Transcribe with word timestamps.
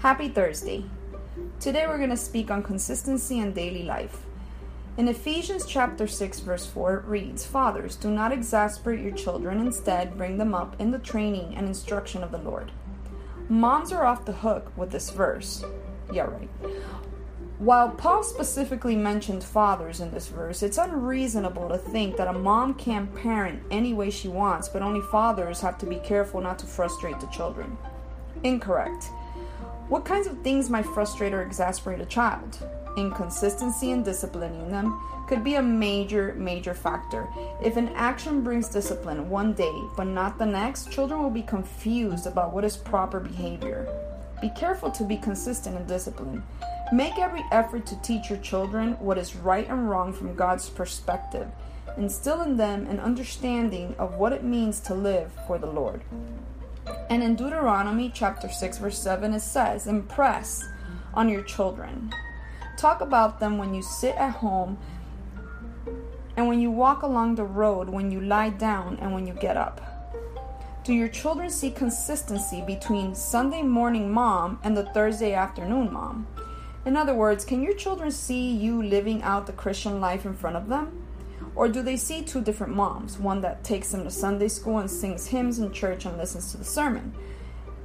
Happy 0.00 0.28
Thursday. 0.28 0.84
Today 1.58 1.86
we're 1.86 1.96
going 1.96 2.10
to 2.10 2.18
speak 2.18 2.50
on 2.50 2.62
consistency 2.62 3.38
in 3.38 3.54
daily 3.54 3.82
life. 3.82 4.26
In 4.98 5.08
Ephesians 5.08 5.64
chapter 5.64 6.06
6 6.06 6.40
verse 6.40 6.66
4 6.66 6.98
it 6.98 7.04
reads, 7.06 7.46
"Fathers, 7.46 7.96
do 7.96 8.10
not 8.10 8.30
exasperate 8.30 9.00
your 9.00 9.12
children, 9.12 9.58
instead 9.58 10.18
bring 10.18 10.36
them 10.36 10.54
up 10.54 10.76
in 10.78 10.90
the 10.90 10.98
training 10.98 11.56
and 11.56 11.66
instruction 11.66 12.22
of 12.22 12.30
the 12.30 12.38
Lord." 12.38 12.72
Moms 13.48 13.90
are 13.90 14.04
off 14.04 14.26
the 14.26 14.32
hook 14.32 14.70
with 14.76 14.90
this 14.90 15.08
verse. 15.08 15.64
Yeah, 16.12 16.24
right. 16.24 16.50
While 17.58 17.88
Paul 17.88 18.22
specifically 18.22 18.96
mentioned 18.96 19.42
fathers 19.42 20.00
in 20.00 20.10
this 20.10 20.28
verse, 20.28 20.62
it's 20.62 20.76
unreasonable 20.76 21.70
to 21.70 21.78
think 21.78 22.18
that 22.18 22.28
a 22.28 22.38
mom 22.38 22.74
can 22.74 23.06
parent 23.06 23.62
any 23.70 23.94
way 23.94 24.10
she 24.10 24.28
wants, 24.28 24.68
but 24.68 24.82
only 24.82 25.00
fathers 25.00 25.62
have 25.62 25.78
to 25.78 25.86
be 25.86 25.96
careful 25.96 26.42
not 26.42 26.58
to 26.58 26.66
frustrate 26.66 27.18
the 27.18 27.26
children. 27.28 27.78
Incorrect. 28.42 29.10
What 29.88 30.04
kinds 30.04 30.26
of 30.26 30.42
things 30.42 30.68
might 30.68 30.86
frustrate 30.86 31.32
or 31.32 31.42
exasperate 31.42 32.00
a 32.00 32.06
child? 32.06 32.58
Inconsistency 32.96 33.92
in 33.92 34.02
disciplining 34.02 34.70
them 34.70 35.00
could 35.28 35.44
be 35.44 35.56
a 35.56 35.62
major, 35.62 36.34
major 36.34 36.74
factor. 36.74 37.28
If 37.62 37.76
an 37.76 37.90
action 37.90 38.42
brings 38.42 38.68
discipline 38.68 39.28
one 39.28 39.52
day 39.52 39.82
but 39.96 40.08
not 40.08 40.38
the 40.38 40.46
next, 40.46 40.90
children 40.90 41.22
will 41.22 41.30
be 41.30 41.42
confused 41.42 42.26
about 42.26 42.52
what 42.52 42.64
is 42.64 42.76
proper 42.76 43.20
behavior. 43.20 43.86
Be 44.40 44.50
careful 44.50 44.90
to 44.90 45.04
be 45.04 45.16
consistent 45.16 45.76
in 45.76 45.86
discipline. 45.86 46.42
Make 46.92 47.18
every 47.18 47.44
effort 47.50 47.86
to 47.86 48.00
teach 48.02 48.30
your 48.30 48.38
children 48.38 48.92
what 49.00 49.18
is 49.18 49.36
right 49.36 49.68
and 49.68 49.90
wrong 49.90 50.12
from 50.12 50.34
God's 50.34 50.68
perspective. 50.68 51.48
Instill 51.96 52.42
in 52.42 52.56
them 52.56 52.86
an 52.86 53.00
understanding 53.00 53.94
of 53.98 54.14
what 54.14 54.32
it 54.32 54.44
means 54.44 54.80
to 54.80 54.94
live 54.94 55.32
for 55.46 55.58
the 55.58 55.66
Lord. 55.66 56.02
And 57.08 57.22
in 57.22 57.36
Deuteronomy 57.36 58.10
chapter 58.12 58.48
6 58.48 58.78
verse 58.78 58.98
7 58.98 59.32
it 59.32 59.40
says, 59.40 59.86
"Impress 59.86 60.64
on 61.14 61.28
your 61.28 61.42
children. 61.42 62.12
Talk 62.76 63.00
about 63.00 63.40
them 63.40 63.58
when 63.58 63.74
you 63.74 63.82
sit 63.82 64.16
at 64.16 64.32
home 64.32 64.78
and 66.36 66.48
when 66.48 66.60
you 66.60 66.70
walk 66.70 67.02
along 67.02 67.36
the 67.36 67.44
road, 67.44 67.88
when 67.88 68.10
you 68.10 68.20
lie 68.20 68.50
down 68.50 68.98
and 69.00 69.14
when 69.14 69.26
you 69.26 69.34
get 69.34 69.56
up." 69.56 69.80
Do 70.84 70.92
your 70.92 71.08
children 71.08 71.50
see 71.50 71.70
consistency 71.70 72.62
between 72.62 73.14
Sunday 73.14 73.62
morning 73.62 74.12
mom 74.12 74.60
and 74.62 74.76
the 74.76 74.84
Thursday 74.84 75.32
afternoon 75.34 75.92
mom? 75.92 76.26
In 76.84 76.96
other 76.96 77.14
words, 77.14 77.44
can 77.44 77.62
your 77.62 77.74
children 77.74 78.12
see 78.12 78.52
you 78.52 78.80
living 78.80 79.22
out 79.24 79.46
the 79.46 79.52
Christian 79.52 80.00
life 80.00 80.24
in 80.24 80.34
front 80.34 80.56
of 80.56 80.68
them? 80.68 81.05
Or 81.54 81.68
do 81.68 81.82
they 81.82 81.96
see 81.96 82.22
two 82.22 82.42
different 82.42 82.74
moms, 82.74 83.18
one 83.18 83.40
that 83.40 83.64
takes 83.64 83.90
them 83.90 84.04
to 84.04 84.10
Sunday 84.10 84.48
school 84.48 84.78
and 84.78 84.90
sings 84.90 85.26
hymns 85.26 85.58
in 85.58 85.72
church 85.72 86.04
and 86.04 86.18
listens 86.18 86.50
to 86.52 86.58
the 86.58 86.64
sermon, 86.64 87.14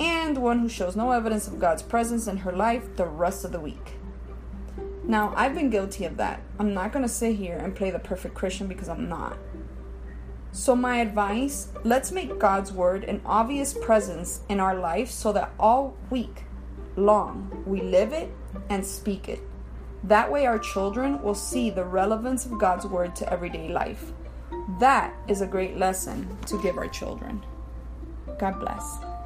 and 0.00 0.38
one 0.38 0.60
who 0.60 0.68
shows 0.68 0.96
no 0.96 1.12
evidence 1.12 1.46
of 1.48 1.58
God's 1.58 1.82
presence 1.82 2.26
in 2.26 2.38
her 2.38 2.52
life 2.52 2.96
the 2.96 3.06
rest 3.06 3.44
of 3.44 3.52
the 3.52 3.60
week? 3.60 3.94
Now, 5.04 5.32
I've 5.36 5.54
been 5.54 5.70
guilty 5.70 6.04
of 6.04 6.18
that. 6.18 6.42
I'm 6.58 6.74
not 6.74 6.92
going 6.92 7.02
to 7.02 7.08
sit 7.08 7.36
here 7.36 7.56
and 7.56 7.74
play 7.74 7.90
the 7.90 7.98
perfect 7.98 8.34
Christian 8.34 8.68
because 8.68 8.88
I'm 8.88 9.08
not. 9.08 9.38
So, 10.52 10.76
my 10.76 10.98
advice 10.98 11.68
let's 11.84 12.12
make 12.12 12.38
God's 12.38 12.72
word 12.72 13.04
an 13.04 13.20
obvious 13.24 13.72
presence 13.72 14.40
in 14.48 14.60
our 14.60 14.74
life 14.74 15.10
so 15.10 15.32
that 15.32 15.52
all 15.58 15.96
week 16.10 16.44
long 16.96 17.62
we 17.66 17.80
live 17.80 18.12
it 18.12 18.30
and 18.68 18.84
speak 18.84 19.28
it. 19.28 19.40
That 20.04 20.30
way, 20.30 20.46
our 20.46 20.58
children 20.58 21.20
will 21.22 21.34
see 21.34 21.70
the 21.70 21.84
relevance 21.84 22.46
of 22.46 22.58
God's 22.58 22.86
word 22.86 23.16
to 23.16 23.32
everyday 23.32 23.68
life. 23.68 24.12
That 24.80 25.14
is 25.26 25.40
a 25.40 25.46
great 25.46 25.76
lesson 25.76 26.38
to 26.46 26.62
give 26.62 26.78
our 26.78 26.88
children. 26.88 27.44
God 28.38 28.60
bless. 28.60 29.17